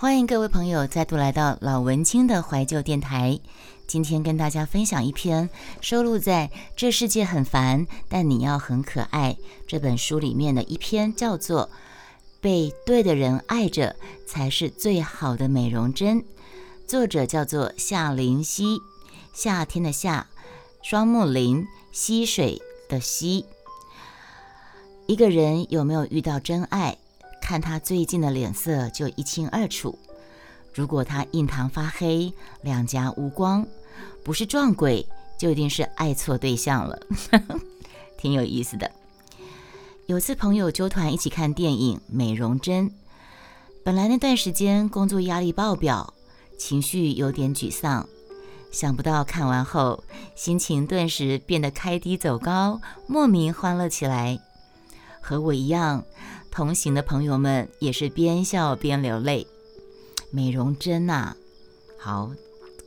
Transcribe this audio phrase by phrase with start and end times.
[0.00, 3.38] 欢迎各位朋友再度来到老文青的怀旧电台。
[3.86, 5.50] 今天跟大家分享一篇
[5.82, 9.36] 收录在《这世界很烦，但你要很可爱》
[9.68, 11.66] 这本书里面的一篇，叫做
[12.40, 13.94] 《被对的人爱着
[14.26, 16.22] 才是最好的美容针》。
[16.86, 18.80] 作者叫做夏林溪，
[19.34, 20.28] 夏天的夏，
[20.82, 23.44] 双木林，溪水的溪。
[25.06, 26.96] 一个人有没有遇到真爱？
[27.50, 29.98] 看他最近的脸色就一清二楚。
[30.72, 32.32] 如果他印堂发黑，
[32.62, 33.66] 两颊无光，
[34.22, 35.04] 不是撞鬼，
[35.36, 36.96] 就一定是爱错对象了。
[38.16, 38.88] 挺有意思的。
[40.06, 42.88] 有次朋友揪团一起看电影《美容针》，
[43.82, 46.14] 本来那段时间工作压力爆表，
[46.56, 48.08] 情绪有点沮丧，
[48.70, 50.04] 想不到看完后
[50.36, 54.38] 心情顿时变得开低走高，莫名欢乐起来。
[55.20, 56.04] 和我一样。
[56.50, 59.46] 同行的朋友们也是边笑边流泪。
[60.32, 61.34] 美容针呐，
[61.98, 62.30] 好，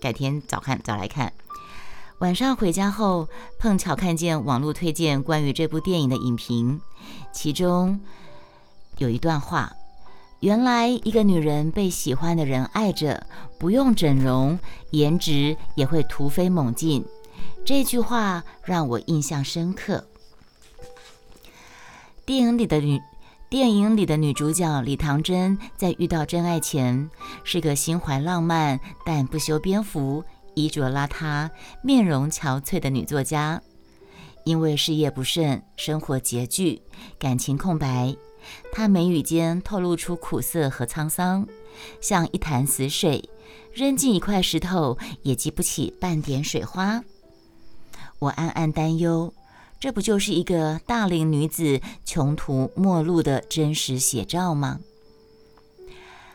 [0.00, 1.32] 改天早看早来看。
[2.18, 6.80] 晚上回家后，碰巧看见网络推荐关于这部电影的影评，
[7.32, 8.00] 其中
[8.98, 9.72] 有一段话：
[10.40, 13.26] 原来一个女人被喜欢的人爱着，
[13.58, 14.58] 不用整容，
[14.90, 17.04] 颜值也会突飞猛进。
[17.64, 20.06] 这句话让我印象深刻。
[22.24, 23.00] 电影里的女。
[23.52, 27.10] 电影里的女主角李唐真，在遇到真爱前，
[27.44, 31.50] 是个心怀浪漫但不修边幅、衣着邋遢、
[31.82, 33.60] 面容憔悴的女作家。
[34.44, 36.80] 因为事业不顺，生活拮据，
[37.18, 38.16] 感情空白，
[38.72, 41.46] 她眉宇间透露出苦涩和沧桑，
[42.00, 43.28] 像一潭死水，
[43.74, 47.04] 扔进一块石头也激不起半点水花。
[48.18, 49.34] 我暗暗担忧。
[49.82, 54.78] 这不就是一个大龄女子穷途末路的真实写照吗？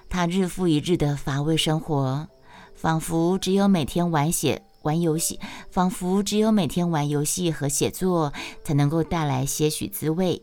[0.10, 2.28] 她日复一日的乏味生活，
[2.76, 5.40] 仿佛只有每天玩写、玩游戏，
[5.72, 8.34] 仿佛只有每天玩游戏和写作
[8.66, 10.42] 才能够带来些许滋味。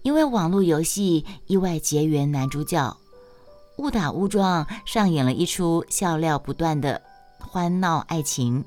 [0.00, 2.96] 因为网络游戏意外结缘男主角，
[3.76, 7.02] 误打误撞上演了一出笑料不断的
[7.38, 8.64] 欢闹爱情。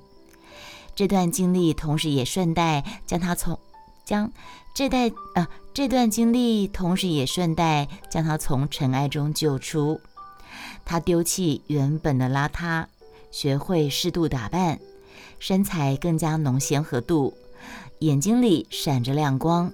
[1.00, 3.58] 这段经历，同时也顺带将他从
[4.04, 4.34] 将
[4.74, 10.02] 这代啊这段经历，同时也顺带将他从尘埃中救出。
[10.84, 12.88] 他丢弃原本的邋遢，
[13.32, 14.78] 学会适度打扮，
[15.40, 17.34] 身材更加浓纤合度，
[18.00, 19.72] 眼睛里闪着亮光。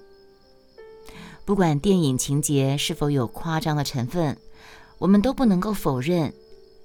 [1.43, 4.37] 不管电影情节是否有夸张的成分，
[4.99, 6.31] 我们都不能够否认，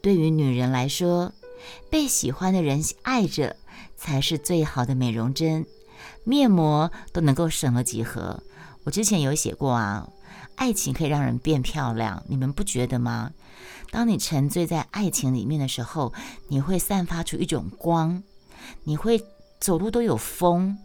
[0.00, 1.34] 对于女人来说，
[1.90, 3.56] 被喜欢的人爱着。
[3.96, 5.66] 才是最好的美容针，
[6.24, 8.42] 面膜都能够省了几盒。
[8.84, 10.08] 我之前有写过啊，
[10.56, 13.32] 爱情可以让人变漂亮，你们不觉得吗？
[13.90, 16.12] 当你沉醉在爱情里面的时候，
[16.48, 18.22] 你会散发出一种光，
[18.84, 19.22] 你会
[19.58, 20.78] 走路都有风。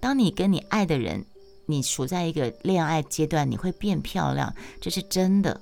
[0.00, 1.26] 当你跟你爱的人，
[1.66, 5.60] 你处在一个恋爱阶段，你会变漂亮，这是真的，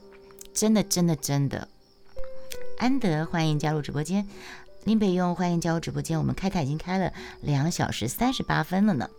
[0.54, 1.68] 真的，真的，真的。
[2.78, 4.28] 安德，欢迎加入直播间。
[4.86, 9.10] 林北用欢迎加入直播间，我们开台已经开了两小时三十八分了呢。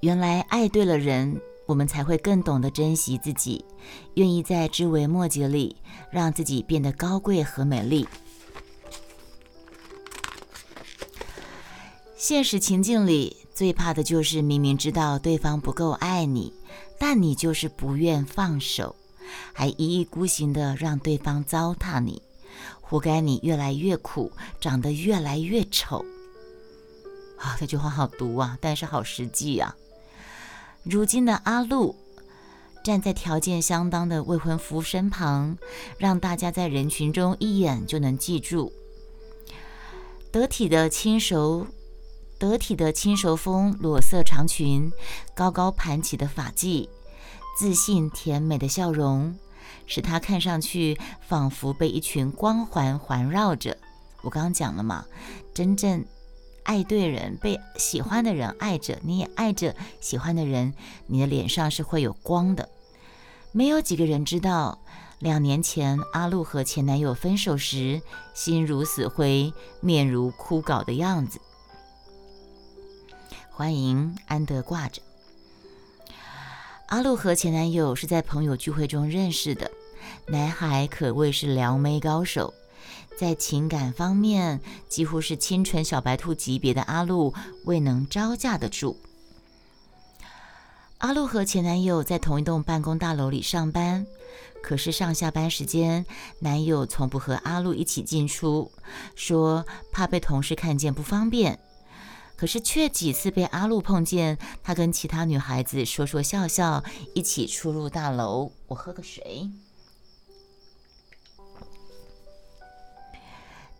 [0.00, 3.64] 原来爱对了人，我们才会更懂得珍惜自己，
[4.16, 5.76] 愿意在枝微末节里
[6.10, 8.06] 让自己变得高贵和美丽。
[12.14, 16.52] 现实情境里最怕的就是明明知道对方不够爱你，
[16.98, 18.96] 但你就是不愿放手，
[19.54, 22.20] 还一意孤行的让对方糟蹋你。
[22.80, 26.04] 活该你越来越苦，长得越来越丑。
[27.38, 29.74] 啊，这句话好毒啊，但是好实际啊。
[30.82, 31.96] 如今的阿路
[32.84, 35.56] 站在条件相当的未婚夫身旁，
[35.98, 38.72] 让大家在人群中一眼就能记住。
[40.30, 41.66] 得体的轻熟，
[42.38, 44.92] 得体的轻熟风裸色长裙，
[45.34, 46.88] 高高盘起的发髻，
[47.58, 49.38] 自信甜美的笑容。
[49.86, 53.76] 使他看上去仿佛被一群光环环绕着。
[54.22, 55.04] 我刚刚讲了嘛，
[55.52, 56.04] 真正
[56.62, 60.72] 爱对人，被喜欢的人爱着，你也爱着喜欢的人，
[61.06, 62.68] 你的脸上是会有光的。
[63.52, 64.78] 没有几个人知道，
[65.18, 68.02] 两年前阿露和前男友分手时，
[68.32, 71.40] 心如死灰，面如枯槁的样子。
[73.50, 75.00] 欢迎安德挂着。
[76.94, 79.68] 阿露和前男友是在朋友聚会中认识的，
[80.28, 82.54] 男孩可谓是撩妹高手，
[83.18, 88.96] 在情感方面几乎是清纯小白兔级别的阿露未能招架得住。
[90.98, 94.06] 阿露和前男友在同一栋办公大楼里上班，
[94.62, 96.06] 可是上下班时间，
[96.38, 98.70] 男友从不和阿露一起进出，
[99.16, 101.58] 说怕被同事看见不方便。
[102.44, 108.52] 可是却几次被阿露碰见，他跟其他女孩子说说笑笑，一起出入大楼。
[108.66, 109.48] 我喝个水。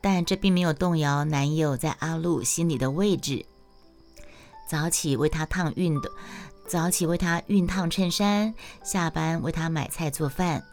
[0.00, 3.44] 但这并没有动摇男友在阿露心里的位置。
[4.66, 6.10] 早起为她烫熨的，
[6.66, 10.64] 早起为她熨烫衬衫，下班为她买菜做饭，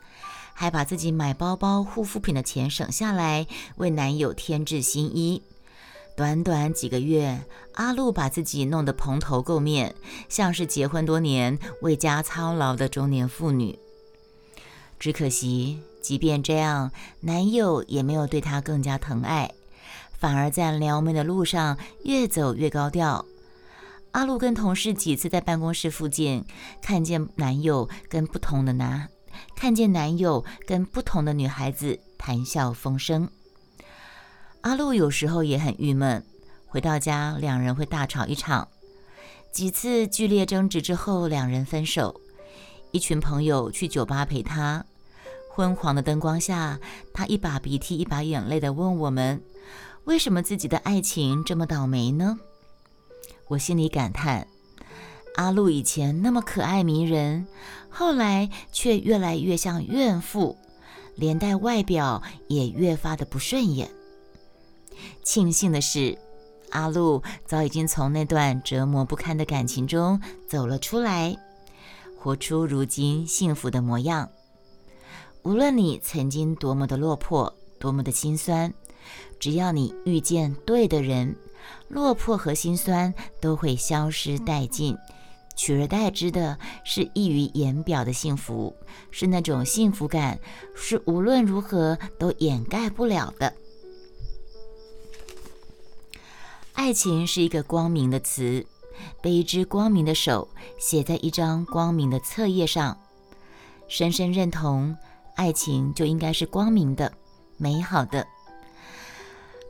[0.54, 5.44] 还把自己买包包、护肤品的钱省下来，为男友添置新衣。
[6.16, 7.42] 短短几个月，
[7.74, 9.96] 阿露把自己弄得蓬头垢面，
[10.30, 13.78] 像是结婚多年、为家操劳的中年妇女。
[15.00, 15.82] 只可惜。
[16.02, 19.52] 即便这样，男友也没有对她更加疼爱，
[20.18, 23.24] 反而在撩妹的路上越走越高调。
[24.14, 26.44] 阿露跟同事几次在办公室附近
[26.82, 29.10] 看见男友跟不同的男，
[29.56, 33.30] 看见男友跟不同的女孩子谈笑风生。
[34.62, 36.24] 阿露有时候也很郁闷，
[36.68, 38.68] 回到家两人会大吵一场，
[39.52, 42.22] 几次剧烈争执之后，两人分手。
[42.92, 44.86] 一群朋友去酒吧陪她。
[45.50, 46.80] 昏黄的灯光下，
[47.14, 49.42] 他一把鼻涕一把眼泪地问我们
[50.06, 52.38] ：“为什么自己的爱情这么倒霉呢？”
[53.50, 54.48] 我心里感叹：
[55.36, 57.48] 阿露以前那么可爱迷人，
[57.90, 60.58] 后来却越来越像怨妇，
[61.16, 63.90] 连带外表也越发的不顺眼。
[65.24, 66.18] 庆幸的是，
[66.70, 71.38] 阿路早已经从那段折磨不堪的感情中走了出来，
[72.18, 74.30] 活出如今幸福的模样。
[75.44, 78.74] 无论你曾经多么的落魄，多么的心酸，
[79.40, 81.36] 只要你遇见对的人，
[81.88, 84.96] 落魄和心酸都会消失殆尽，
[85.56, 88.76] 取而代之的是溢于言表的幸福，
[89.10, 90.40] 是那种幸福感，
[90.76, 93.52] 是无论如何都掩盖不了的。
[96.84, 98.66] 爱情是一个光明的词，
[99.22, 100.48] 被一只光明的手
[100.80, 102.98] 写在一张光明的册页上，
[103.88, 104.98] 深深认同。
[105.36, 107.14] 爱情就应该是光明的、
[107.58, 108.26] 美好的。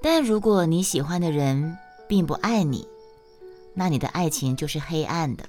[0.01, 1.77] 但如果你喜欢的人
[2.07, 2.87] 并不爱你，
[3.73, 5.43] 那你的爱情就是黑暗的。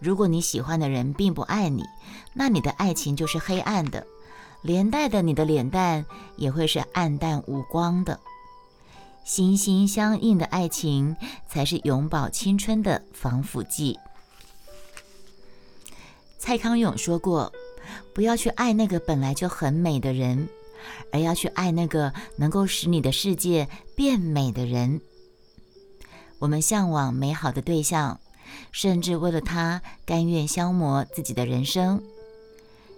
[0.00, 1.84] 如果你喜欢的人并不爱你，
[2.32, 4.06] 那你的爱情就是黑暗的，
[4.62, 8.18] 连带的你的脸蛋也会是暗淡无光的。
[9.26, 13.98] 心心相印的爱情才是永葆青春的防腐剂。
[16.38, 17.52] 蔡康永说过。
[18.12, 20.48] 不要去爱那个本来就很美的人，
[21.12, 25.00] 而要去爱那个能够使你的世界变美的人。
[26.38, 28.18] 我们向往美好的对象，
[28.72, 32.02] 甚至为了他甘愿消磨自己的人生。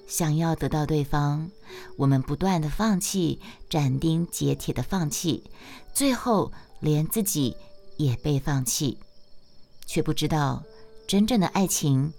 [0.08, 1.50] 想要得到对方，
[1.96, 3.38] 我们不断的放弃，
[3.68, 5.44] 斩钉截铁的放弃，
[5.94, 6.50] 最后
[6.80, 7.54] 连自己
[7.96, 8.98] 也被放弃，
[9.86, 10.64] 却不知道
[11.06, 12.12] 真正的爱情。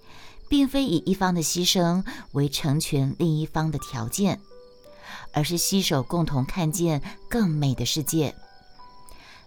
[0.49, 4.41] 并非以一方的牺牲为成全另一方的条件，
[5.31, 8.33] 而是携手共同看见更美的世界，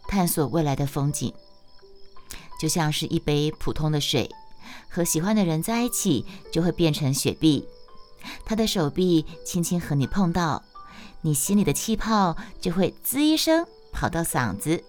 [0.06, 1.34] 探索未来的风景。
[2.60, 4.30] 就像是一杯普通的水，
[4.88, 7.66] 和喜欢的人在一起，就会变成雪碧。
[8.44, 10.62] 他的手臂轻轻和你碰到，
[11.20, 14.82] 你心里的气泡就会滋一声跑到嗓子，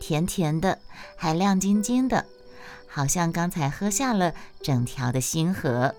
[0.00, 0.78] 甜甜的，
[1.16, 2.24] 还亮晶晶的。
[2.90, 5.94] 好像刚才喝下了整条的星河。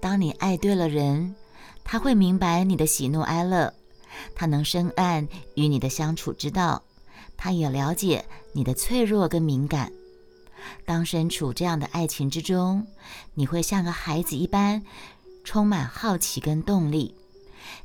[0.00, 1.34] 当你爱对了人，
[1.84, 3.74] 他会明白你的喜怒哀乐，
[4.34, 6.82] 他能深谙与你的相处之道，
[7.36, 9.92] 他也了解你的脆弱跟敏感。
[10.84, 12.86] 当身处这样的爱情之中，
[13.34, 14.82] 你会像个孩子一般，
[15.44, 17.14] 充满好奇跟动力。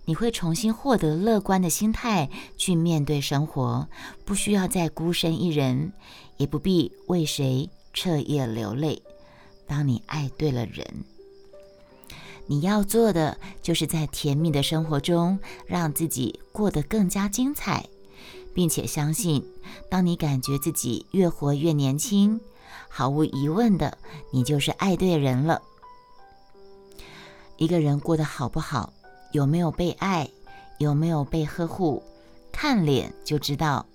[0.05, 3.87] 你会重新获得乐观的心态去面对生活，
[4.25, 5.91] 不需要再孤身一人。
[6.37, 9.03] 也不必为谁彻夜流泪。
[9.67, 10.83] 当你爱对了人，
[12.47, 17.85] 你要做的就是在甜蜜的生活中让自己过得更加精彩，
[18.55, 19.45] 并且相信，
[19.87, 22.41] 当你感觉自己越活越年轻，
[22.89, 23.97] 毫无疑问的，
[24.31, 25.61] 你就是爱对人了。
[27.57, 28.91] 一个人过得好不好，
[29.31, 30.29] 有没有被爱，
[30.79, 32.03] 有没有被呵护，
[32.51, 33.85] 看脸就知道，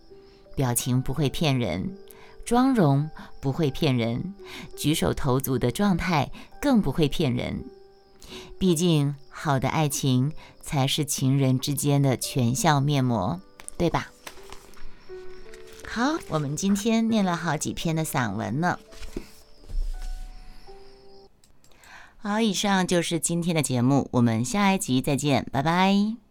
[0.55, 1.97] 表情不会骗人。
[2.45, 4.35] 妆容不会骗人，
[4.77, 6.31] 举手投足的状态
[6.61, 7.65] 更不会骗人。
[8.57, 13.41] 毕竟，好的爱情才是情人之间的全笑面膜，
[13.77, 14.13] 对吧？
[15.97, 18.79] 好我们今天念了好几篇的散文呢。
[22.19, 26.26] 好以上就是今天的节目我们下一集再见拜拜。